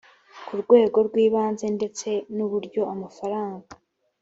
ku 0.45 0.53
rwego 0.61 0.97
rw 1.07 1.15
ibanze 1.25 1.65
ndetse 1.77 2.09
n 2.35 2.37
uburyo 2.45 2.81
amafaranga 2.93 3.67